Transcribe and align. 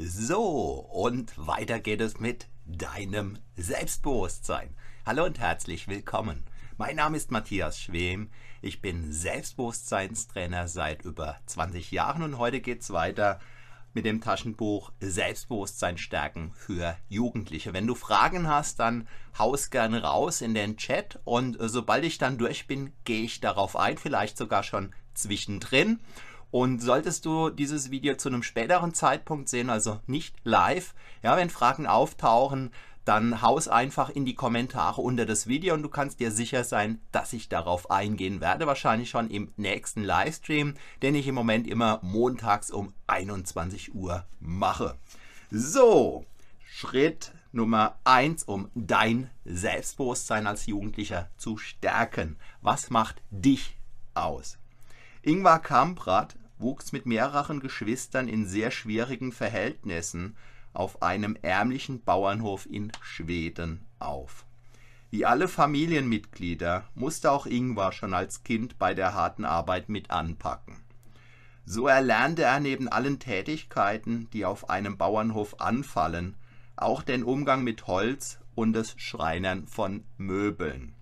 So, 0.00 0.40
und 0.92 1.32
weiter 1.36 1.80
geht 1.80 2.00
es 2.00 2.20
mit 2.20 2.46
deinem 2.66 3.36
Selbstbewusstsein. 3.56 4.76
Hallo 5.04 5.24
und 5.24 5.40
herzlich 5.40 5.88
willkommen. 5.88 6.44
Mein 6.76 6.94
Name 6.94 7.16
ist 7.16 7.32
Matthias 7.32 7.80
Schwem. 7.80 8.30
Ich 8.62 8.80
bin 8.80 9.12
Selbstbewusstseinstrainer 9.12 10.68
seit 10.68 11.02
über 11.02 11.40
20 11.46 11.90
Jahren 11.90 12.22
und 12.22 12.38
heute 12.38 12.60
geht 12.60 12.82
es 12.82 12.92
weiter 12.92 13.40
mit 13.92 14.04
dem 14.04 14.20
Taschenbuch 14.20 14.92
Selbstbewusstsein 15.00 15.98
stärken 15.98 16.52
für 16.54 16.96
Jugendliche. 17.08 17.72
Wenn 17.72 17.88
du 17.88 17.96
Fragen 17.96 18.46
hast, 18.46 18.78
dann 18.78 19.08
haus 19.36 19.70
gerne 19.70 20.04
raus 20.04 20.42
in 20.42 20.54
den 20.54 20.76
Chat 20.76 21.18
und 21.24 21.56
sobald 21.58 22.04
ich 22.04 22.18
dann 22.18 22.38
durch 22.38 22.68
bin, 22.68 22.92
gehe 23.02 23.24
ich 23.24 23.40
darauf 23.40 23.74
ein, 23.74 23.98
vielleicht 23.98 24.38
sogar 24.38 24.62
schon 24.62 24.94
zwischendrin. 25.14 25.98
Und 26.50 26.80
solltest 26.80 27.26
du 27.26 27.50
dieses 27.50 27.90
Video 27.90 28.16
zu 28.16 28.28
einem 28.28 28.42
späteren 28.42 28.94
Zeitpunkt 28.94 29.48
sehen, 29.48 29.68
also 29.68 30.00
nicht 30.06 30.34
live, 30.44 30.94
ja, 31.22 31.36
wenn 31.36 31.50
Fragen 31.50 31.86
auftauchen, 31.86 32.70
dann 33.04 33.40
haus 33.40 33.68
einfach 33.68 34.10
in 34.10 34.26
die 34.26 34.34
Kommentare 34.34 35.00
unter 35.00 35.24
das 35.24 35.46
Video 35.46 35.72
und 35.74 35.82
du 35.82 35.88
kannst 35.88 36.20
dir 36.20 36.30
sicher 36.30 36.62
sein, 36.62 37.00
dass 37.10 37.32
ich 37.32 37.48
darauf 37.48 37.90
eingehen 37.90 38.42
werde. 38.42 38.66
Wahrscheinlich 38.66 39.08
schon 39.08 39.30
im 39.30 39.50
nächsten 39.56 40.04
Livestream, 40.04 40.74
den 41.00 41.14
ich 41.14 41.26
im 41.26 41.34
Moment 41.34 41.66
immer 41.66 42.00
montags 42.02 42.70
um 42.70 42.92
21 43.06 43.94
Uhr 43.94 44.26
mache. 44.40 44.98
So, 45.50 46.26
Schritt 46.66 47.32
Nummer 47.50 47.98
1, 48.04 48.44
um 48.44 48.70
dein 48.74 49.30
Selbstbewusstsein 49.46 50.46
als 50.46 50.66
Jugendlicher 50.66 51.30
zu 51.38 51.56
stärken. 51.56 52.36
Was 52.60 52.90
macht 52.90 53.22
dich 53.30 53.78
aus? 54.12 54.58
Ingvar 55.22 55.60
Kamprad 55.60 56.36
wuchs 56.58 56.92
mit 56.92 57.06
mehreren 57.06 57.60
Geschwistern 57.60 58.28
in 58.28 58.46
sehr 58.46 58.70
schwierigen 58.70 59.32
Verhältnissen 59.32 60.36
auf 60.72 61.02
einem 61.02 61.36
ärmlichen 61.42 62.02
Bauernhof 62.02 62.66
in 62.66 62.92
Schweden 63.02 63.84
auf. 63.98 64.44
Wie 65.10 65.24
alle 65.24 65.48
Familienmitglieder 65.48 66.84
musste 66.94 67.32
auch 67.32 67.46
Ingvar 67.46 67.92
schon 67.92 68.14
als 68.14 68.44
Kind 68.44 68.78
bei 68.78 68.94
der 68.94 69.14
harten 69.14 69.44
Arbeit 69.44 69.88
mit 69.88 70.10
anpacken. 70.10 70.76
So 71.64 71.86
erlernte 71.86 72.42
er 72.42 72.60
neben 72.60 72.88
allen 72.88 73.18
Tätigkeiten, 73.18 74.28
die 74.32 74.44
auf 74.44 74.70
einem 74.70 74.96
Bauernhof 74.96 75.60
anfallen, 75.60 76.36
auch 76.76 77.02
den 77.02 77.24
Umgang 77.24 77.64
mit 77.64 77.86
Holz 77.86 78.38
und 78.54 78.72
das 78.72 78.94
Schreinern 78.96 79.66
von 79.66 80.04
Möbeln. 80.16 80.94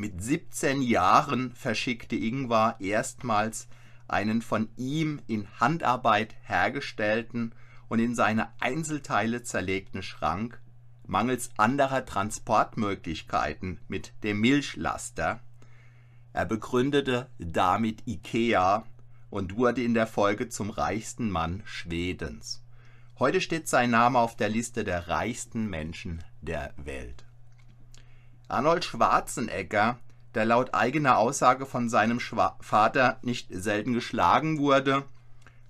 Mit 0.00 0.22
17 0.22 0.80
Jahren 0.80 1.52
verschickte 1.52 2.16
Ingvar 2.16 2.80
erstmals 2.80 3.68
einen 4.08 4.40
von 4.40 4.70
ihm 4.78 5.20
in 5.26 5.46
Handarbeit 5.60 6.34
hergestellten 6.40 7.54
und 7.90 7.98
in 7.98 8.14
seine 8.14 8.48
Einzelteile 8.60 9.42
zerlegten 9.42 10.02
Schrank 10.02 10.58
mangels 11.06 11.50
anderer 11.58 12.06
Transportmöglichkeiten 12.06 13.78
mit 13.88 14.14
dem 14.22 14.40
Milchlaster. 14.40 15.40
Er 16.32 16.46
begründete 16.46 17.28
damit 17.36 18.06
Ikea 18.06 18.86
und 19.28 19.58
wurde 19.58 19.82
in 19.82 19.92
der 19.92 20.06
Folge 20.06 20.48
zum 20.48 20.70
reichsten 20.70 21.28
Mann 21.28 21.60
Schwedens. 21.66 22.62
Heute 23.18 23.42
steht 23.42 23.68
sein 23.68 23.90
Name 23.90 24.18
auf 24.18 24.34
der 24.34 24.48
Liste 24.48 24.82
der 24.82 25.08
reichsten 25.08 25.66
Menschen 25.68 26.24
der 26.40 26.72
Welt. 26.78 27.26
Arnold 28.50 28.84
Schwarzenegger 28.84 29.98
der 30.34 30.44
laut 30.44 30.74
eigener 30.74 31.18
Aussage 31.18 31.66
von 31.66 31.88
seinem 31.88 32.20
Schwa 32.20 32.56
Vater 32.60 33.18
nicht 33.22 33.48
selten 33.50 33.92
geschlagen 33.92 34.58
wurde, 34.58 35.04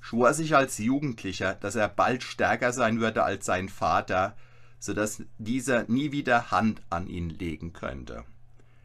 schwor 0.01 0.35
sich 0.35 0.55
als 0.55 0.79
Jugendlicher, 0.79 1.55
dass 1.55 1.77
er 1.77 1.89
bald 1.89 2.23
stärker 2.23 2.73
sein 2.73 3.01
würde 3.01 3.23
als 3.23 3.47
sein 3.47 3.69
Vater, 3.69 4.37
so 4.79 4.95
dass 4.95 5.23
dieser 5.39 5.85
nie 5.89 6.13
wieder 6.13 6.51
Hand 6.51 6.83
an 6.91 7.07
ihn 7.07 7.31
legen 7.31 7.73
könnte. 7.73 8.25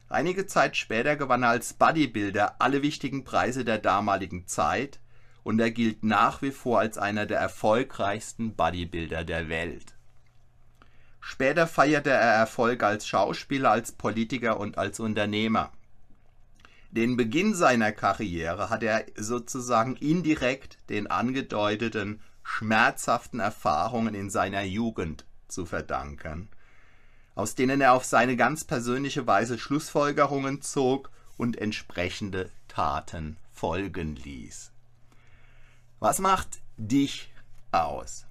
Einige 0.07 0.45
Zeit 0.45 0.77
später 0.77 1.15
gewann 1.15 1.43
er 1.43 1.49
als 1.49 1.73
Bodybuilder 1.73 2.55
alle 2.59 2.81
wichtigen 2.81 3.23
Preise 3.23 3.65
der 3.65 3.79
damaligen 3.79 4.47
Zeit 4.47 4.99
und 5.43 5.59
er 5.59 5.71
gilt 5.71 6.03
nach 6.03 6.41
wie 6.41 6.51
vor 6.51 6.79
als 6.79 6.97
einer 6.97 7.25
der 7.25 7.39
erfolgreichsten 7.39 8.55
Bodybuilder 8.55 9.23
der 9.23 9.49
Welt. 9.49 9.94
Später 11.27 11.65
feierte 11.65 12.11
er 12.11 12.19
Erfolg 12.19 12.83
als 12.83 13.07
Schauspieler, 13.07 13.71
als 13.71 13.91
Politiker 13.91 14.59
und 14.59 14.77
als 14.77 14.99
Unternehmer. 14.99 15.71
Den 16.91 17.17
Beginn 17.17 17.55
seiner 17.55 17.91
Karriere 17.91 18.69
hat 18.69 18.83
er 18.83 19.07
sozusagen 19.15 19.95
indirekt 19.95 20.77
den 20.87 21.07
angedeuteten 21.07 22.21
schmerzhaften 22.43 23.39
Erfahrungen 23.39 24.13
in 24.13 24.29
seiner 24.29 24.61
Jugend 24.61 25.25
zu 25.47 25.65
verdanken, 25.65 26.47
aus 27.33 27.55
denen 27.55 27.81
er 27.81 27.93
auf 27.93 28.05
seine 28.05 28.37
ganz 28.37 28.63
persönliche 28.63 29.25
Weise 29.25 29.57
Schlussfolgerungen 29.57 30.61
zog 30.61 31.09
und 31.37 31.57
entsprechende 31.57 32.51
Taten 32.67 33.37
folgen 33.51 34.15
ließ. 34.15 34.71
Was 35.99 36.19
macht 36.19 36.59
dich 36.77 37.33
aus? 37.71 38.27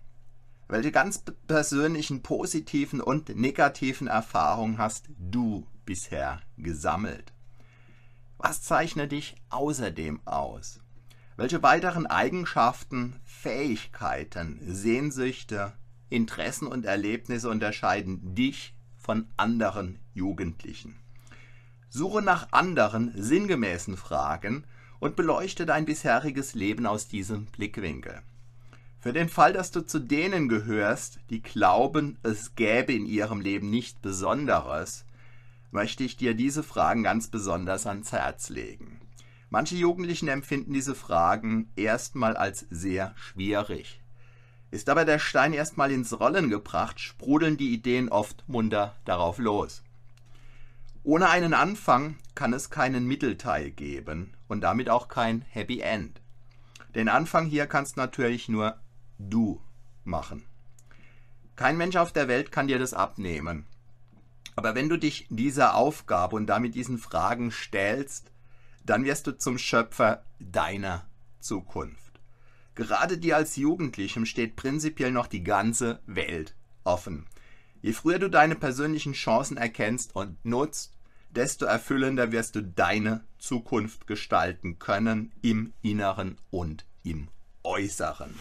Welche 0.67 0.93
ganz 0.93 1.23
persönlichen 1.47 2.23
positiven 2.23 3.01
und 3.01 3.29
negativen 3.37 4.07
Erfahrungen 4.07 4.79
hast 4.79 5.09
du 5.19 5.67
bisher 5.85 6.41
gesammelt? 6.57 7.33
Was 8.39 8.63
zeichnet 8.63 9.13
dich 9.13 9.37
außerdem 9.51 10.21
aus? 10.27 10.81
Welche 11.37 11.63
weiteren 11.63 12.07
Eigenschaften, 12.07 13.21
Fähigkeiten, 13.25 14.59
Sehnsüchte, 14.67 15.73
Interessen 16.09 16.67
und 16.67 16.87
Erlebnisse 16.87 17.51
unterscheiden 17.51 18.35
dich 18.35 18.75
von 18.97 19.27
anderen 19.37 19.99
Jugendlichen? 20.15 20.97
Suche 21.91 22.23
nach 22.23 22.53
anderen 22.53 23.13
sinngemäßen 23.15 23.97
Fragen 23.97 24.65
und 24.99 25.17
beleuchte 25.17 25.67
dein 25.67 25.85
bisheriges 25.85 26.55
Leben 26.55 26.87
aus 26.87 27.09
diesem 27.09 27.47
Blickwinkel. 27.47 28.23
Für 29.05 29.13
den 29.13 29.29
Fall, 29.29 29.53
dass 29.53 29.71
du 29.71 29.83
zu 29.83 29.99
denen 29.99 30.49
gehörst, 30.49 31.19
die 31.29 31.43
glauben, 31.43 32.17
es 32.23 32.55
gäbe 32.55 32.95
in 32.95 33.05
ihrem 33.05 33.43
Leben 33.43 33.69
nichts 33.69 34.01
Besonderes, 34.01 35.05
möchte 35.71 36.05
ich 36.05 36.17
dir 36.17 36.33
diese 36.33 36.63
Fragen 36.63 37.03
ganz 37.03 37.29
besonders 37.29 37.87
ans 37.87 38.13
Herz 38.13 38.49
legen. 38.49 39.03
Manche 39.51 39.77
Jugendlichen 39.77 40.29
empfinden 40.29 40.73
diese 40.73 40.95
Fragen 40.95 41.71
erstmal 41.77 42.35
als 42.35 42.65
sehr 42.71 43.13
schwierig. 43.17 44.01
Ist 44.71 44.89
aber 44.89 45.05
der 45.05 45.19
Stein 45.19 45.53
erstmal 45.53 45.93
ins 45.93 46.19
Rollen 46.19 46.49
gebracht, 46.49 46.99
sprudeln 46.99 47.59
die 47.59 47.75
Ideen 47.75 48.09
oft 48.09 48.49
munter 48.49 48.97
darauf 49.05 49.37
los. 49.37 49.83
Ohne 51.03 51.29
einen 51.29 51.53
Anfang 51.53 52.17
kann 52.35 52.55
es 52.55 52.71
keinen 52.71 53.07
Mittelteil 53.07 53.71
geben 53.71 54.33
und 54.49 54.63
damit 54.63 54.89
auch 54.89 55.09
kein 55.09 55.43
Happy 55.43 55.81
End. 55.81 56.23
Den 56.95 57.11
Anfang 57.11 57.45
hier 57.45 57.67
kannst 57.67 57.99
natürlich 57.99 58.49
nur 58.49 58.79
du 59.19 59.61
machen. 60.05 60.45
Kein 61.57 61.77
Mensch 61.77 61.97
auf 61.97 62.13
der 62.13 62.29
Welt 62.29 62.51
kann 62.51 62.67
dir 62.67 62.79
das 62.79 62.95
abnehmen. 62.95 63.67
Aber 64.57 64.75
wenn 64.75 64.89
du 64.89 64.97
dich 64.99 65.27
dieser 65.31 65.75
Aufgabe 65.75 66.37
und 66.37 66.47
damit 66.47 66.75
diesen 66.75 66.99
Fragen 66.99 67.51
stellst, 67.51 68.31
dann 68.85 69.05
wirst 69.05 69.27
du 69.27 69.37
zum 69.37 69.59
Schöpfer 69.59 70.25
deiner 70.39 71.07
Zukunft. 71.41 72.21
Gerade 72.75 73.19
dir 73.19 73.37
als 73.37 73.57
Jugendlichem 73.57 74.27
steht 74.27 74.57
prinzipiell 74.57 75.13
noch 75.13 75.27
die 75.27 75.45
ganze 75.45 76.01
Welt 76.07 76.55
offen. 76.83 77.27
Je 77.83 77.93
früher 77.93 78.19
du 78.19 78.29
deine 78.29 78.57
persönlichen 78.57 79.13
Chancen 79.13 79.57
erkennst 79.57 80.17
und 80.17 80.43
nutzt, 80.45 80.93
desto 81.31 81.67
erfüllender 81.67 82.33
wirst 82.33 82.57
du 82.57 82.63
deine 82.63 83.25
Zukunft 83.39 84.07
gestalten 84.07 84.79
können 84.79 85.33
im 85.43 85.73
Inneren 85.83 86.39
und 86.51 86.85
im 87.03 87.29
Äußeren. 87.63 88.35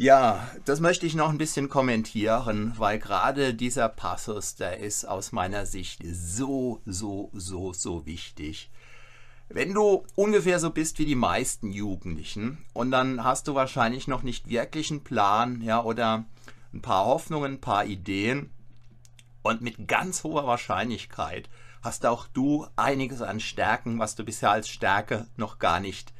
Ja, 0.00 0.50
das 0.64 0.80
möchte 0.80 1.04
ich 1.04 1.14
noch 1.14 1.28
ein 1.28 1.36
bisschen 1.36 1.68
kommentieren, 1.68 2.72
weil 2.78 2.98
gerade 2.98 3.52
dieser 3.52 3.90
Passus, 3.90 4.54
der 4.54 4.78
ist 4.78 5.04
aus 5.04 5.30
meiner 5.30 5.66
Sicht 5.66 6.00
so, 6.10 6.80
so, 6.86 7.28
so, 7.34 7.74
so 7.74 8.06
wichtig. 8.06 8.70
Wenn 9.50 9.74
du 9.74 10.06
ungefähr 10.14 10.58
so 10.58 10.70
bist 10.70 10.98
wie 11.00 11.04
die 11.04 11.14
meisten 11.14 11.70
Jugendlichen 11.70 12.64
und 12.72 12.92
dann 12.92 13.24
hast 13.24 13.46
du 13.46 13.54
wahrscheinlich 13.54 14.08
noch 14.08 14.22
nicht 14.22 14.48
wirklich 14.48 14.90
einen 14.90 15.04
Plan, 15.04 15.60
ja, 15.60 15.82
oder 15.82 16.24
ein 16.72 16.80
paar 16.80 17.04
Hoffnungen, 17.04 17.56
ein 17.56 17.60
paar 17.60 17.84
Ideen 17.84 18.48
und 19.42 19.60
mit 19.60 19.86
ganz 19.86 20.24
hoher 20.24 20.46
Wahrscheinlichkeit 20.46 21.50
hast 21.82 22.06
auch 22.06 22.26
du 22.26 22.66
einiges 22.74 23.20
an 23.20 23.38
Stärken, 23.38 23.98
was 23.98 24.14
du 24.14 24.24
bisher 24.24 24.50
als 24.50 24.70
Stärke 24.70 25.26
noch 25.36 25.58
gar 25.58 25.78
nicht, 25.78 26.14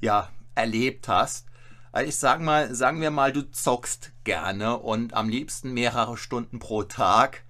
ja, 0.00 0.30
erlebt 0.54 1.06
hast 1.06 1.49
also 1.92 2.08
ich 2.08 2.16
sag 2.16 2.40
mal, 2.40 2.74
sagen 2.74 3.00
wir 3.00 3.10
mal, 3.10 3.32
du 3.32 3.50
zockst 3.50 4.12
gerne 4.24 4.78
und 4.78 5.14
am 5.14 5.28
liebsten 5.28 5.72
mehrere 5.72 6.16
Stunden 6.16 6.58
pro 6.58 6.82
Tag. 6.84 7.42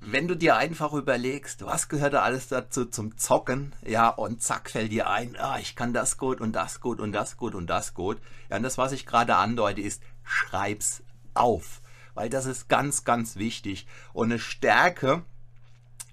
wenn 0.00 0.28
du 0.28 0.34
dir 0.34 0.56
einfach 0.56 0.92
überlegst, 0.94 1.64
was 1.64 1.88
gehört 1.88 2.14
da 2.14 2.22
alles 2.22 2.48
dazu 2.48 2.86
zum 2.86 3.18
Zocken, 3.18 3.74
ja, 3.86 4.08
und 4.08 4.42
zack 4.42 4.70
fällt 4.70 4.92
dir 4.92 5.10
ein, 5.10 5.36
ah, 5.36 5.58
ich 5.58 5.76
kann 5.76 5.92
das 5.92 6.16
gut 6.16 6.40
und 6.40 6.52
das 6.52 6.80
gut 6.80 7.00
und 7.00 7.12
das 7.12 7.36
gut 7.36 7.54
und 7.54 7.68
das 7.68 7.92
gut. 7.94 8.18
Ja, 8.48 8.56
und 8.56 8.62
das, 8.62 8.78
was 8.78 8.92
ich 8.92 9.04
gerade 9.04 9.36
andeute, 9.36 9.82
ist, 9.82 10.02
schreib's 10.24 11.02
auf. 11.34 11.82
Weil 12.14 12.30
das 12.30 12.46
ist 12.46 12.68
ganz, 12.68 13.04
ganz 13.04 13.36
wichtig. 13.36 13.86
Und 14.12 14.30
eine 14.30 14.38
Stärke 14.38 15.22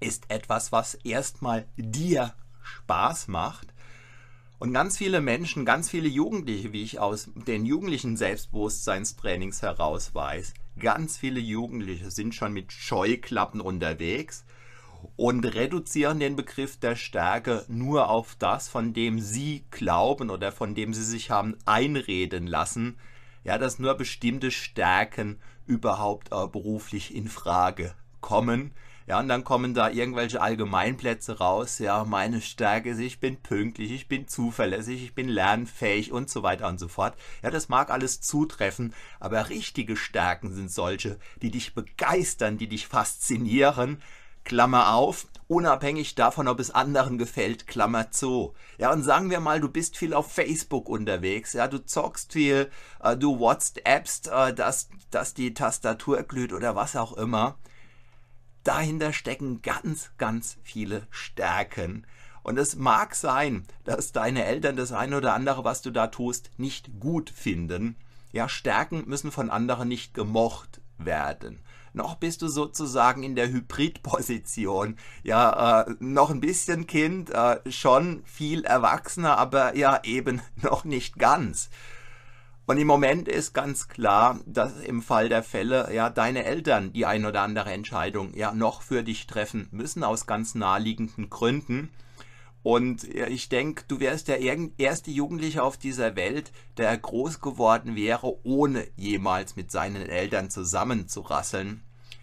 ist 0.00 0.30
etwas, 0.30 0.70
was 0.70 0.94
erstmal 0.94 1.66
dir 1.76 2.34
Spaß 2.62 3.28
macht. 3.28 3.72
Und 4.58 4.72
ganz 4.72 4.98
viele 4.98 5.20
Menschen, 5.20 5.64
ganz 5.64 5.88
viele 5.88 6.08
Jugendliche, 6.08 6.72
wie 6.72 6.82
ich 6.82 6.98
aus 6.98 7.30
den 7.34 7.64
jugendlichen 7.64 8.16
Selbstbewusstseinstrainings 8.16 9.62
heraus 9.62 10.14
weiß, 10.14 10.52
ganz 10.80 11.16
viele 11.16 11.38
Jugendliche 11.38 12.10
sind 12.10 12.34
schon 12.34 12.52
mit 12.52 12.72
Scheuklappen 12.72 13.60
unterwegs 13.60 14.44
und 15.14 15.44
reduzieren 15.44 16.18
den 16.18 16.34
Begriff 16.34 16.76
der 16.76 16.96
Stärke 16.96 17.64
nur 17.68 18.10
auf 18.10 18.34
das, 18.36 18.68
von 18.68 18.92
dem 18.92 19.20
sie 19.20 19.64
glauben 19.70 20.28
oder 20.28 20.50
von 20.50 20.74
dem 20.74 20.92
sie 20.92 21.04
sich 21.04 21.30
haben 21.30 21.56
einreden 21.64 22.48
lassen, 22.48 22.98
ja, 23.44 23.58
dass 23.58 23.78
nur 23.78 23.94
bestimmte 23.94 24.50
Stärken 24.50 25.38
überhaupt 25.66 26.32
äh, 26.32 26.48
beruflich 26.48 27.14
in 27.14 27.28
Frage 27.28 27.94
kommen. 28.20 28.72
Ja, 29.08 29.20
und 29.20 29.28
dann 29.28 29.42
kommen 29.42 29.72
da 29.72 29.88
irgendwelche 29.88 30.42
Allgemeinplätze 30.42 31.38
raus. 31.38 31.78
Ja, 31.78 32.04
meine 32.04 32.42
Stärke 32.42 32.90
ist, 32.90 32.98
ich 32.98 33.20
bin 33.20 33.40
pünktlich, 33.40 33.90
ich 33.90 34.06
bin 34.06 34.28
zuverlässig, 34.28 35.02
ich 35.02 35.14
bin 35.14 35.28
lernfähig 35.28 36.12
und 36.12 36.28
so 36.28 36.42
weiter 36.42 36.68
und 36.68 36.78
so 36.78 36.88
fort. 36.88 37.14
Ja, 37.42 37.50
das 37.50 37.70
mag 37.70 37.90
alles 37.90 38.20
zutreffen, 38.20 38.92
aber 39.18 39.48
richtige 39.48 39.96
Stärken 39.96 40.52
sind 40.52 40.70
solche, 40.70 41.18
die 41.40 41.50
dich 41.50 41.74
begeistern, 41.74 42.58
die 42.58 42.68
dich 42.68 42.86
faszinieren. 42.86 44.02
Klammer 44.44 44.92
auf, 44.92 45.26
unabhängig 45.46 46.14
davon, 46.14 46.46
ob 46.46 46.60
es 46.60 46.70
anderen 46.70 47.16
gefällt, 47.16 47.66
Klammer 47.66 48.10
zu. 48.10 48.52
Ja, 48.76 48.92
und 48.92 49.04
sagen 49.04 49.30
wir 49.30 49.40
mal, 49.40 49.58
du 49.58 49.70
bist 49.70 49.96
viel 49.96 50.12
auf 50.12 50.30
Facebook 50.30 50.86
unterwegs, 50.86 51.54
ja, 51.54 51.66
du 51.66 51.82
zockst 51.82 52.34
viel, 52.34 52.70
äh, 53.02 53.16
du 53.16 53.38
WhatsAppst, 53.38 54.28
äh, 54.28 54.52
dass, 54.52 54.90
dass 55.10 55.32
die 55.32 55.54
Tastatur 55.54 56.22
glüht 56.24 56.52
oder 56.52 56.76
was 56.76 56.94
auch 56.94 57.16
immer 57.16 57.56
dahinter 58.68 59.14
stecken 59.14 59.62
ganz, 59.62 60.10
ganz 60.18 60.58
viele 60.62 61.06
Stärken. 61.10 62.06
Und 62.42 62.58
es 62.58 62.76
mag 62.76 63.14
sein, 63.14 63.64
dass 63.84 64.12
deine 64.12 64.44
Eltern 64.44 64.76
das 64.76 64.92
eine 64.92 65.16
oder 65.16 65.32
andere, 65.32 65.64
was 65.64 65.80
du 65.80 65.90
da 65.90 66.08
tust, 66.08 66.50
nicht 66.58 67.00
gut 67.00 67.30
finden. 67.30 67.96
Ja, 68.30 68.46
Stärken 68.46 69.04
müssen 69.06 69.32
von 69.32 69.48
anderen 69.48 69.88
nicht 69.88 70.12
gemocht 70.12 70.82
werden. 70.98 71.60
Noch 71.94 72.16
bist 72.16 72.42
du 72.42 72.48
sozusagen 72.48 73.22
in 73.22 73.34
der 73.36 73.48
Hybridposition. 73.48 74.98
Ja, 75.22 75.80
äh, 75.80 75.94
noch 75.98 76.28
ein 76.28 76.40
bisschen 76.40 76.86
Kind, 76.86 77.30
äh, 77.30 77.58
schon 77.70 78.22
viel 78.26 78.64
Erwachsener, 78.64 79.38
aber 79.38 79.76
ja 79.76 80.00
eben 80.04 80.42
noch 80.62 80.84
nicht 80.84 81.18
ganz. 81.18 81.70
Und 82.68 82.76
im 82.76 82.86
Moment 82.86 83.28
ist 83.28 83.54
ganz 83.54 83.88
klar, 83.88 84.40
dass 84.44 84.78
im 84.80 85.00
Fall 85.00 85.30
der 85.30 85.42
Fälle 85.42 85.88
ja 85.94 86.10
deine 86.10 86.44
Eltern 86.44 86.92
die 86.92 87.06
ein 87.06 87.24
oder 87.24 87.40
andere 87.40 87.72
Entscheidung 87.72 88.34
ja 88.34 88.52
noch 88.52 88.82
für 88.82 89.02
dich 89.02 89.26
treffen 89.26 89.68
müssen 89.70 90.04
aus 90.04 90.26
ganz 90.26 90.54
naheliegenden 90.54 91.30
Gründen. 91.30 91.88
Und 92.62 93.04
ich 93.04 93.48
denke, 93.48 93.84
du 93.88 94.00
wärst 94.00 94.28
der 94.28 94.40
erste 94.76 95.10
Jugendliche 95.10 95.62
auf 95.62 95.78
dieser 95.78 96.14
Welt, 96.14 96.52
der 96.76 96.94
groß 96.98 97.40
geworden 97.40 97.96
wäre, 97.96 98.36
ohne 98.44 98.86
jemals 98.96 99.56
mit 99.56 99.70
seinen 99.70 100.02
Eltern 100.02 100.50
zusammenzurasseln. 100.50 101.82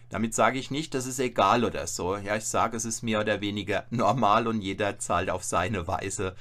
Damit 0.09 0.35
sage 0.35 0.59
ich 0.59 0.69
nicht, 0.69 0.93
das 0.93 1.07
ist 1.07 1.19
egal 1.19 1.65
oder 1.65 1.87
so. 1.87 2.17
Ja, 2.17 2.35
ich 2.35 2.45
sage, 2.45 2.77
es 2.77 2.85
ist 2.85 3.01
mehr 3.01 3.21
oder 3.21 3.41
weniger 3.41 3.85
normal 3.89 4.45
und 4.47 4.61
jeder 4.61 4.99
zahlt 4.99 5.31
auf 5.31 5.43
seine 5.43 5.87
Weise 5.87 6.35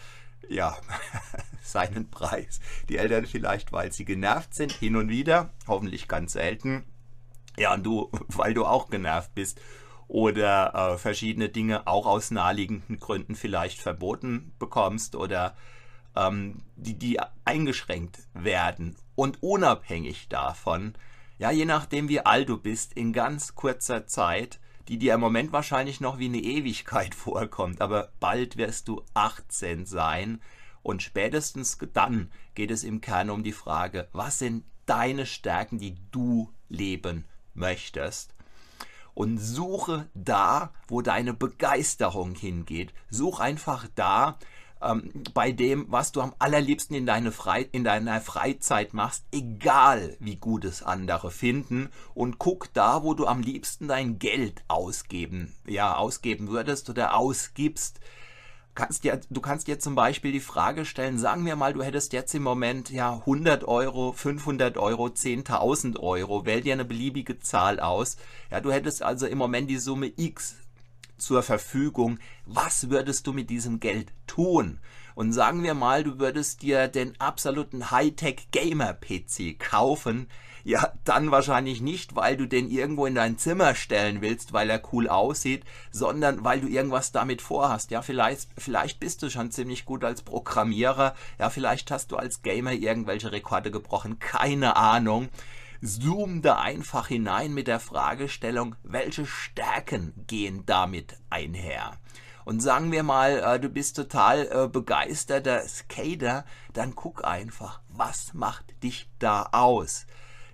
ja, 0.48 0.76
seinen 1.62 2.10
Preis. 2.10 2.60
Die 2.88 2.98
Eltern 2.98 3.26
vielleicht, 3.26 3.72
weil 3.72 3.92
sie 3.92 4.04
genervt 4.04 4.54
sind, 4.54 4.72
hin 4.72 4.96
und 4.96 5.08
wieder, 5.08 5.50
hoffentlich 5.66 6.08
ganz 6.08 6.32
selten. 6.32 6.84
Ja, 7.56 7.74
und 7.74 7.84
du, 7.84 8.10
weil 8.28 8.54
du 8.54 8.64
auch 8.64 8.90
genervt 8.90 9.34
bist 9.34 9.60
oder 10.08 10.74
äh, 10.74 10.98
verschiedene 10.98 11.48
Dinge 11.48 11.86
auch 11.86 12.06
aus 12.06 12.30
naheliegenden 12.30 12.98
Gründen 12.98 13.34
vielleicht 13.34 13.80
verboten 13.80 14.52
bekommst 14.58 15.16
oder 15.16 15.56
ähm, 16.16 16.62
die, 16.76 16.98
die 16.98 17.20
eingeschränkt 17.44 18.18
werden. 18.34 18.96
Und 19.14 19.42
unabhängig 19.42 20.28
davon, 20.28 20.94
ja, 21.38 21.50
je 21.50 21.64
nachdem 21.64 22.08
wie 22.08 22.20
alt 22.20 22.48
du 22.48 22.58
bist, 22.58 22.92
in 22.92 23.12
ganz 23.12 23.54
kurzer 23.54 24.06
Zeit 24.06 24.60
die 24.88 24.98
dir 24.98 25.14
im 25.14 25.20
Moment 25.20 25.52
wahrscheinlich 25.52 26.00
noch 26.00 26.18
wie 26.18 26.26
eine 26.26 26.38
Ewigkeit 26.38 27.14
vorkommt, 27.14 27.80
aber 27.80 28.12
bald 28.20 28.56
wirst 28.56 28.88
du 28.88 29.02
18 29.14 29.86
sein 29.86 30.40
und 30.82 31.02
spätestens 31.02 31.78
dann 31.94 32.30
geht 32.54 32.70
es 32.70 32.84
im 32.84 33.00
Kern 33.00 33.30
um 33.30 33.42
die 33.42 33.52
Frage, 33.52 34.08
was 34.12 34.38
sind 34.38 34.64
deine 34.86 35.24
Stärken, 35.24 35.78
die 35.78 35.96
du 36.10 36.52
leben 36.68 37.24
möchtest? 37.54 38.34
Und 39.14 39.38
suche 39.38 40.08
da, 40.14 40.74
wo 40.88 41.00
deine 41.00 41.32
Begeisterung 41.32 42.34
hingeht. 42.34 42.92
Such 43.08 43.40
einfach 43.40 43.86
da, 43.94 44.38
ähm, 44.82 45.10
bei 45.32 45.52
dem, 45.52 45.86
was 45.88 46.12
du 46.12 46.20
am 46.20 46.34
allerliebsten 46.38 46.96
in, 46.96 47.06
deine 47.06 47.32
Frei 47.32 47.68
in 47.72 47.84
deiner 47.84 48.20
Freizeit 48.20 48.94
machst, 48.94 49.24
egal 49.32 50.16
wie 50.20 50.36
gut 50.36 50.64
es 50.64 50.82
andere 50.82 51.30
finden. 51.30 51.90
Und 52.14 52.38
guck 52.38 52.72
da, 52.72 53.02
wo 53.02 53.14
du 53.14 53.26
am 53.26 53.40
liebsten 53.40 53.88
dein 53.88 54.18
Geld 54.18 54.62
ausgeben, 54.68 55.54
ja, 55.66 55.96
ausgeben 55.96 56.48
würdest 56.48 56.90
oder 56.90 57.16
ausgibst. 57.16 58.00
Kannst 58.76 59.04
dir, 59.04 59.20
du 59.30 59.40
kannst 59.40 59.68
dir 59.68 59.78
zum 59.78 59.94
Beispiel 59.94 60.32
die 60.32 60.40
Frage 60.40 60.84
stellen, 60.84 61.16
sagen 61.16 61.46
wir 61.46 61.54
mal, 61.54 61.72
du 61.72 61.84
hättest 61.84 62.12
jetzt 62.12 62.34
im 62.34 62.42
Moment 62.42 62.90
ja 62.90 63.14
100 63.18 63.62
Euro, 63.68 64.10
500 64.10 64.78
Euro, 64.78 65.06
10.000 65.06 66.00
Euro, 66.00 66.44
wähl 66.44 66.60
dir 66.60 66.72
eine 66.72 66.84
beliebige 66.84 67.38
Zahl 67.38 67.78
aus. 67.78 68.16
Ja, 68.50 68.60
du 68.60 68.72
hättest 68.72 69.04
also 69.04 69.26
im 69.26 69.38
Moment 69.38 69.70
die 69.70 69.78
Summe 69.78 70.12
X 70.16 70.56
zur 71.16 71.42
Verfügung. 71.42 72.18
Was 72.46 72.90
würdest 72.90 73.26
du 73.26 73.32
mit 73.32 73.50
diesem 73.50 73.80
Geld 73.80 74.12
tun? 74.26 74.78
Und 75.14 75.32
sagen 75.32 75.62
wir 75.62 75.74
mal, 75.74 76.02
du 76.02 76.18
würdest 76.18 76.62
dir 76.62 76.88
den 76.88 77.18
absoluten 77.20 77.90
Hightech 77.90 78.48
Gamer 78.50 78.94
PC 78.94 79.58
kaufen. 79.58 80.28
Ja, 80.64 80.92
dann 81.04 81.30
wahrscheinlich 81.30 81.82
nicht, 81.82 82.16
weil 82.16 82.36
du 82.36 82.46
den 82.46 82.70
irgendwo 82.70 83.06
in 83.06 83.14
dein 83.14 83.36
Zimmer 83.38 83.74
stellen 83.74 84.22
willst, 84.22 84.54
weil 84.54 84.70
er 84.70 84.82
cool 84.92 85.08
aussieht, 85.08 85.62
sondern 85.92 86.42
weil 86.42 86.60
du 86.62 86.68
irgendwas 86.68 87.12
damit 87.12 87.42
vorhast. 87.42 87.90
Ja, 87.90 88.00
vielleicht, 88.00 88.48
vielleicht 88.56 88.98
bist 88.98 89.22
du 89.22 89.30
schon 89.30 89.50
ziemlich 89.50 89.84
gut 89.84 90.04
als 90.04 90.22
Programmierer. 90.22 91.14
Ja, 91.38 91.50
vielleicht 91.50 91.90
hast 91.90 92.10
du 92.12 92.16
als 92.16 92.42
Gamer 92.42 92.72
irgendwelche 92.72 93.30
Rekorde 93.30 93.70
gebrochen. 93.70 94.18
Keine 94.18 94.76
Ahnung 94.76 95.28
zoom 95.84 96.40
da 96.40 96.56
einfach 96.60 97.08
hinein 97.08 97.52
mit 97.52 97.66
der 97.66 97.78
Fragestellung, 97.78 98.74
welche 98.82 99.26
Stärken 99.26 100.14
gehen 100.26 100.64
damit 100.64 101.18
einher? 101.28 101.98
Und 102.46 102.60
sagen 102.60 102.90
wir 102.90 103.02
mal, 103.02 103.38
äh, 103.38 103.60
du 103.60 103.68
bist 103.68 103.96
total 103.96 104.48
äh, 104.50 104.68
begeisterter 104.68 105.60
Skater, 105.68 106.44
dann 106.72 106.94
guck 106.94 107.24
einfach, 107.24 107.80
was 107.88 108.34
macht 108.34 108.82
dich 108.82 109.10
da 109.18 109.48
aus? 109.52 110.06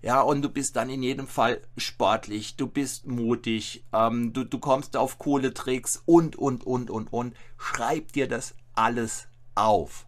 Ja, 0.02 0.20
und 0.20 0.42
du 0.42 0.49
bist 0.49 0.76
dann 0.76 0.90
in 0.90 1.02
jedem 1.02 1.26
Fall 1.26 1.60
sportlich, 1.76 2.56
du 2.56 2.66
bist 2.66 3.06
mutig, 3.06 3.84
ähm, 3.92 4.32
du, 4.32 4.44
du 4.44 4.58
kommst 4.58 4.96
auf 4.96 5.18
coole 5.18 5.52
Tricks 5.54 6.02
und, 6.06 6.37
und, 6.37 6.64
und, 6.64 6.90
und, 6.90 7.12
und. 7.12 7.37
Schreib 7.56 8.12
dir 8.12 8.26
das 8.26 8.54
alles 8.75 9.28
auf 9.54 10.06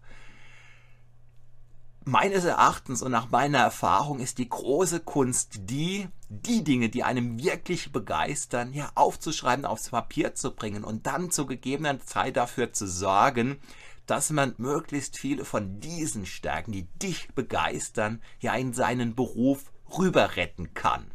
meines 2.05 2.45
Erachtens 2.45 3.03
und 3.03 3.13
nach 3.13 3.31
meiner 3.31 3.59
Erfahrung 3.59 4.21
ist 4.21 4.39
die 4.39 4.49
große 4.49 5.01
Kunst 5.01 5.71
die, 5.71 6.09
die 6.29 6.65
Dinge, 6.65 6.89
die 6.89 7.05
einem 7.05 7.43
wirklich 7.43 7.93
begeistern, 7.93 8.73
ja 8.73 8.91
aufzuschreiben, 8.95 9.65
aufs 9.65 9.91
Papier 9.91 10.35
zu 10.35 10.55
bringen 10.55 10.85
und 10.85 11.07
dann 11.07 11.31
zu 11.31 11.47
gegebener 11.47 12.01
Zeit 12.01 12.37
dafür 12.37 12.73
zu 12.73 12.87
sorgen, 12.87 13.59
dass 14.07 14.31
man 14.31 14.55
möglichst 14.59 15.19
viele 15.19 15.45
von 15.45 15.81
diesen 15.81 16.27
Stärken, 16.27 16.73
die 16.73 16.89
dich 16.99 17.29
begeistern, 17.35 18.21
ja 18.41 18.55
in 18.55 18.73
seinen 18.73 19.15
Beruf 19.15 19.73
rüber 19.97 20.37
retten 20.37 20.75
kann. 20.75 21.11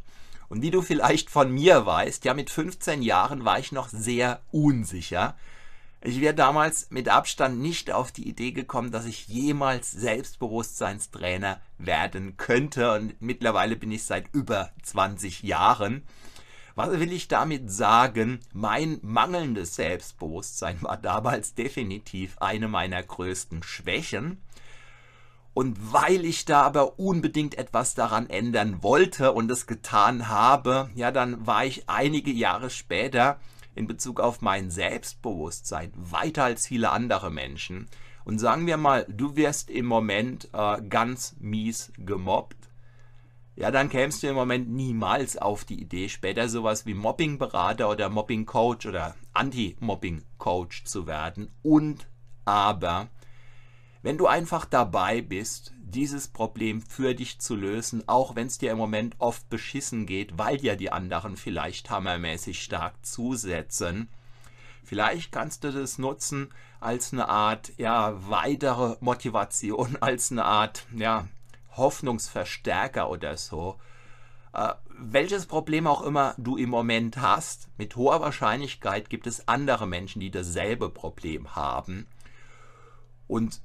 Und 0.48 0.62
wie 0.62 0.70
du 0.70 0.80
vielleicht 0.80 1.30
von 1.30 1.52
mir 1.52 1.84
weißt, 1.84 2.24
ja 2.24 2.32
mit 2.32 2.50
15 2.50 3.02
Jahren 3.02 3.44
war 3.44 3.58
ich 3.58 3.72
noch 3.72 3.88
sehr 3.88 4.40
unsicher, 4.50 5.36
ich 6.00 6.20
wäre 6.20 6.34
damals 6.34 6.90
mit 6.90 7.08
Abstand 7.08 7.58
nicht 7.60 7.90
auf 7.90 8.12
die 8.12 8.28
Idee 8.28 8.52
gekommen, 8.52 8.92
dass 8.92 9.04
ich 9.04 9.26
jemals 9.26 9.90
Selbstbewusstseinstrainer 9.90 11.60
werden 11.78 12.36
könnte 12.36 12.92
und 12.92 13.20
mittlerweile 13.20 13.74
bin 13.74 13.90
ich 13.90 14.04
seit 14.04 14.32
über 14.32 14.70
20 14.82 15.42
Jahren. 15.42 16.04
Was 16.76 16.92
will 17.00 17.12
ich 17.12 17.26
damit 17.26 17.72
sagen? 17.72 18.38
Mein 18.52 19.00
mangelndes 19.02 19.74
Selbstbewusstsein 19.74 20.80
war 20.82 20.96
damals 20.96 21.54
definitiv 21.54 22.38
eine 22.38 22.68
meiner 22.68 23.02
größten 23.02 23.64
Schwächen. 23.64 24.40
Und 25.54 25.92
weil 25.92 26.24
ich 26.24 26.44
da 26.44 26.62
aber 26.62 27.00
unbedingt 27.00 27.58
etwas 27.58 27.96
daran 27.96 28.30
ändern 28.30 28.84
wollte 28.84 29.32
und 29.32 29.50
es 29.50 29.66
getan 29.66 30.28
habe, 30.28 30.88
ja, 30.94 31.10
dann 31.10 31.48
war 31.48 31.64
ich 31.64 31.88
einige 31.88 32.30
Jahre 32.30 32.70
später 32.70 33.40
in 33.78 33.86
Bezug 33.86 34.20
auf 34.20 34.42
mein 34.42 34.70
Selbstbewusstsein 34.70 35.92
weiter 35.94 36.44
als 36.44 36.66
viele 36.66 36.90
andere 36.90 37.30
Menschen. 37.30 37.86
Und 38.24 38.38
sagen 38.38 38.66
wir 38.66 38.76
mal, 38.76 39.06
du 39.08 39.36
wirst 39.36 39.70
im 39.70 39.86
Moment 39.86 40.50
äh, 40.52 40.82
ganz 40.82 41.36
mies 41.38 41.92
gemobbt. 41.96 42.68
Ja, 43.54 43.70
dann 43.70 43.88
kämst 43.88 44.22
du 44.22 44.26
im 44.26 44.34
Moment 44.34 44.68
niemals 44.68 45.36
auf 45.36 45.64
die 45.64 45.80
Idee, 45.80 46.08
später 46.08 46.48
sowas 46.48 46.86
wie 46.86 46.94
Mobbingberater 46.94 47.88
oder 47.88 48.08
Mobbing-Coach 48.08 48.86
oder 48.86 49.14
Anti-Mobbing-Coach 49.32 50.84
zu 50.84 51.06
werden. 51.06 51.50
Und 51.62 52.08
aber 52.44 53.08
wenn 54.02 54.18
du 54.18 54.26
einfach 54.26 54.64
dabei 54.64 55.20
bist, 55.20 55.72
dieses 55.90 56.28
Problem 56.28 56.82
für 56.82 57.14
dich 57.14 57.38
zu 57.40 57.56
lösen, 57.56 58.04
auch 58.06 58.36
wenn 58.36 58.46
es 58.46 58.58
dir 58.58 58.72
im 58.72 58.78
Moment 58.78 59.16
oft 59.18 59.48
beschissen 59.48 60.06
geht, 60.06 60.38
weil 60.38 60.62
ja 60.64 60.76
die 60.76 60.92
anderen 60.92 61.36
vielleicht 61.36 61.90
hammermäßig 61.90 62.62
stark 62.62 62.94
zusetzen, 63.04 64.08
vielleicht 64.84 65.32
kannst 65.32 65.64
du 65.64 65.72
das 65.72 65.98
nutzen 65.98 66.48
als 66.80 67.12
eine 67.12 67.28
Art 67.28 67.72
ja 67.76 68.14
weitere 68.28 68.96
Motivation, 69.00 69.96
als 70.00 70.30
eine 70.30 70.44
Art 70.44 70.86
ja 70.94 71.28
Hoffnungsverstärker 71.76 73.10
oder 73.10 73.36
so. 73.36 73.78
Äh, 74.52 74.74
welches 74.90 75.46
Problem 75.46 75.86
auch 75.86 76.02
immer 76.02 76.34
du 76.38 76.56
im 76.56 76.70
Moment 76.70 77.18
hast, 77.18 77.68
mit 77.78 77.94
hoher 77.94 78.20
Wahrscheinlichkeit 78.20 79.10
gibt 79.10 79.26
es 79.26 79.46
andere 79.46 79.86
Menschen, 79.86 80.20
die 80.20 80.30
dasselbe 80.30 80.90
Problem 80.90 81.54
haben. 81.54 82.06
Und 83.28 83.60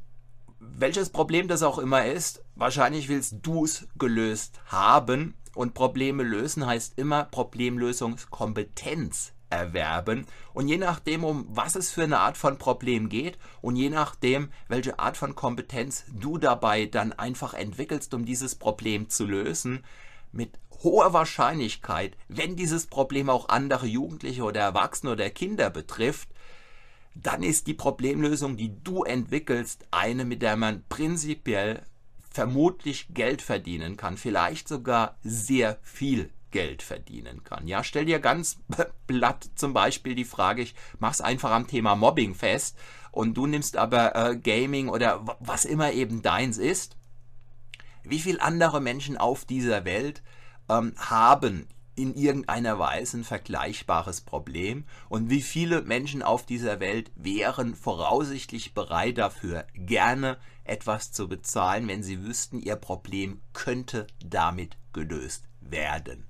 welches 0.77 1.09
Problem 1.09 1.47
das 1.47 1.63
auch 1.63 1.77
immer 1.77 2.05
ist, 2.05 2.43
wahrscheinlich 2.55 3.09
willst 3.09 3.37
du 3.41 3.65
es 3.65 3.87
gelöst 3.97 4.59
haben. 4.67 5.35
Und 5.55 5.75
Probleme 5.75 6.23
lösen 6.23 6.65
heißt 6.65 6.97
immer 6.97 7.25
Problemlösungskompetenz 7.25 9.33
erwerben. 9.53 10.25
Und 10.53 10.67
je 10.67 10.77
nachdem, 10.77 11.23
um 11.23 11.45
was 11.47 11.75
es 11.75 11.91
für 11.91 12.03
eine 12.03 12.19
Art 12.19 12.37
von 12.37 12.57
Problem 12.57 13.07
geht 13.07 13.37
und 13.61 13.75
je 13.75 13.89
nachdem, 13.89 14.49
welche 14.67 14.97
Art 14.97 15.15
von 15.15 15.35
Kompetenz 15.35 16.05
du 16.11 16.39
dabei 16.39 16.87
dann 16.87 17.13
einfach 17.13 17.53
entwickelst, 17.53 18.13
um 18.15 18.25
dieses 18.25 18.55
Problem 18.55 19.09
zu 19.09 19.25
lösen, 19.25 19.83
mit 20.31 20.57
hoher 20.83 21.13
Wahrscheinlichkeit, 21.13 22.17
wenn 22.27 22.55
dieses 22.55 22.87
Problem 22.87 23.29
auch 23.29 23.49
andere 23.49 23.85
Jugendliche 23.85 24.43
oder 24.43 24.61
Erwachsene 24.61 25.11
oder 25.11 25.29
Kinder 25.29 25.69
betrifft, 25.69 26.29
dann 27.15 27.43
ist 27.43 27.67
die 27.67 27.73
Problemlösung, 27.73 28.57
die 28.57 28.83
du 28.83 29.03
entwickelst, 29.03 29.85
eine, 29.91 30.25
mit 30.25 30.41
der 30.41 30.55
man 30.55 30.83
prinzipiell 30.89 31.83
vermutlich 32.29 33.07
Geld 33.13 33.41
verdienen 33.41 33.97
kann, 33.97 34.17
vielleicht 34.17 34.67
sogar 34.67 35.17
sehr 35.23 35.77
viel 35.83 36.31
Geld 36.49 36.81
verdienen 36.81 37.43
kann. 37.43 37.67
Ja, 37.67 37.83
stell 37.83 38.05
dir 38.05 38.19
ganz 38.19 38.59
platt 39.07 39.49
zum 39.55 39.73
Beispiel 39.73 40.15
die 40.15 40.25
Frage, 40.25 40.63
ich 40.63 40.75
mach's 40.99 41.21
einfach 41.21 41.51
am 41.51 41.67
Thema 41.67 41.95
Mobbing 41.95 42.33
fest 42.35 42.77
und 43.11 43.35
du 43.35 43.45
nimmst 43.45 43.77
aber 43.77 44.15
äh, 44.15 44.37
Gaming 44.37 44.89
oder 44.89 45.23
was 45.39 45.65
immer 45.65 45.91
eben 45.91 46.21
deins 46.21 46.57
ist. 46.57 46.97
Wie 48.03 48.19
viele 48.19 48.41
andere 48.41 48.81
Menschen 48.81 49.17
auf 49.17 49.45
dieser 49.45 49.85
Welt 49.85 50.23
ähm, 50.69 50.93
haben 50.97 51.67
in 51.95 52.15
irgendeiner 52.15 52.79
Weise 52.79 53.17
ein 53.17 53.23
vergleichbares 53.23 54.21
Problem 54.21 54.85
und 55.09 55.29
wie 55.29 55.41
viele 55.41 55.81
Menschen 55.81 56.21
auf 56.21 56.45
dieser 56.45 56.79
Welt 56.79 57.11
wären 57.15 57.75
voraussichtlich 57.75 58.73
bereit 58.73 59.17
dafür, 59.17 59.65
gerne 59.73 60.37
etwas 60.63 61.11
zu 61.11 61.27
bezahlen, 61.27 61.87
wenn 61.87 62.03
sie 62.03 62.23
wüssten, 62.23 62.59
ihr 62.59 62.75
Problem 62.75 63.41
könnte 63.53 64.07
damit 64.23 64.77
gelöst 64.93 65.47
werden. 65.61 66.25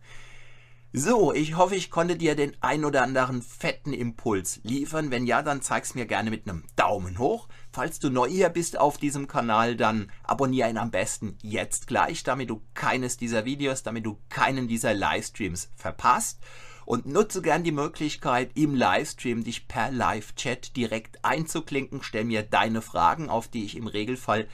So, 0.95 1.33
ich 1.33 1.57
hoffe, 1.57 1.75
ich 1.75 1.89
konnte 1.89 2.15
dir 2.15 2.35
den 2.35 2.55
ein 2.61 2.85
oder 2.85 3.01
anderen 3.01 3.41
fetten 3.41 3.93
Impuls 3.93 4.59
liefern. 4.61 5.09
Wenn 5.09 5.25
ja, 5.25 5.41
dann 5.41 5.63
zeig's 5.63 5.95
mir 5.95 6.05
gerne 6.05 6.29
mit 6.29 6.47
einem 6.47 6.65
Daumen 6.75 7.17
hoch. 7.17 7.47
Falls 7.71 7.97
du 7.97 8.11
neu 8.11 8.29
hier 8.29 8.49
bist 8.49 8.77
auf 8.77 8.99
diesem 8.99 9.27
Kanal, 9.27 9.75
dann 9.75 10.11
abonniere 10.21 10.69
ihn 10.69 10.77
am 10.77 10.91
besten 10.91 11.35
jetzt 11.41 11.87
gleich, 11.87 12.21
damit 12.21 12.51
du 12.51 12.61
keines 12.75 13.17
dieser 13.17 13.43
Videos, 13.43 13.81
damit 13.81 14.05
du 14.05 14.19
keinen 14.29 14.67
dieser 14.67 14.93
Livestreams 14.93 15.71
verpasst. 15.75 16.41
Und 16.85 17.07
nutze 17.07 17.41
gern 17.41 17.63
die 17.63 17.71
Möglichkeit, 17.71 18.51
im 18.53 18.75
Livestream 18.75 19.43
dich 19.43 19.67
per 19.67 19.89
Live-Chat 19.89 20.75
direkt 20.75 21.25
einzuklinken. 21.25 22.03
Stell 22.03 22.25
mir 22.25 22.43
deine 22.43 22.83
Fragen, 22.83 23.29
auf 23.29 23.47
die 23.47 23.65
ich 23.65 23.77
im 23.77 23.87
Regelfall 23.87 24.47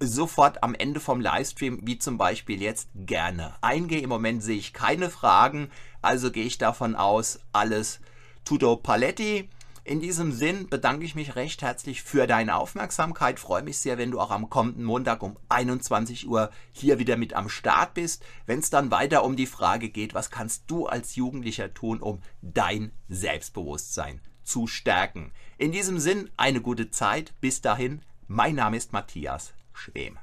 sofort 0.00 0.62
am 0.62 0.74
Ende 0.74 0.98
vom 0.98 1.20
Livestream, 1.20 1.80
wie 1.82 1.98
zum 1.98 2.16
Beispiel 2.16 2.60
jetzt, 2.60 2.88
gerne 2.94 3.54
eingehe. 3.60 4.00
Im 4.00 4.08
Moment 4.08 4.42
sehe 4.42 4.56
ich 4.56 4.72
keine 4.72 5.10
Fragen, 5.10 5.70
also 6.02 6.30
gehe 6.30 6.46
ich 6.46 6.58
davon 6.58 6.96
aus, 6.96 7.40
alles 7.52 8.00
tutto 8.44 8.76
paletti. 8.76 9.48
In 9.84 10.00
diesem 10.00 10.32
Sinn 10.32 10.68
bedanke 10.68 11.04
ich 11.04 11.14
mich 11.14 11.36
recht 11.36 11.62
herzlich 11.62 12.02
für 12.02 12.26
deine 12.26 12.56
Aufmerksamkeit. 12.56 13.40
Freue 13.40 13.62
mich 13.62 13.78
sehr, 13.78 13.98
wenn 13.98 14.10
du 14.10 14.20
auch 14.20 14.30
am 14.30 14.50
kommenden 14.50 14.84
Montag 14.84 15.22
um 15.22 15.36
21 15.48 16.28
Uhr 16.28 16.50
hier 16.72 16.98
wieder 16.98 17.16
mit 17.16 17.34
am 17.34 17.48
Start 17.48 17.94
bist, 17.94 18.24
wenn 18.46 18.60
es 18.60 18.70
dann 18.70 18.90
weiter 18.90 19.24
um 19.24 19.36
die 19.36 19.46
Frage 19.46 19.88
geht, 19.88 20.14
was 20.14 20.30
kannst 20.30 20.64
du 20.66 20.86
als 20.86 21.16
Jugendlicher 21.16 21.74
tun, 21.74 22.00
um 22.00 22.20
dein 22.42 22.92
Selbstbewusstsein 23.08 24.20
zu 24.44 24.66
stärken. 24.66 25.32
In 25.58 25.72
diesem 25.72 25.98
Sinn 25.98 26.30
eine 26.36 26.60
gute 26.60 26.90
Zeit. 26.90 27.34
Bis 27.40 27.60
dahin, 27.60 28.02
mein 28.28 28.54
Name 28.54 28.76
ist 28.76 28.92
Matthias 28.92 29.54
Schwem. 29.72 30.18